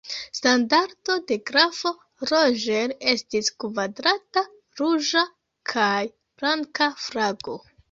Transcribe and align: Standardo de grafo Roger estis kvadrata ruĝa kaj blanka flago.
Standardo 0.37 1.11
de 1.31 1.35
grafo 1.49 1.91
Roger 2.31 2.95
estis 3.13 3.53
kvadrata 3.65 4.45
ruĝa 4.81 5.25
kaj 5.75 5.93
blanka 6.11 6.93
flago. 7.07 7.59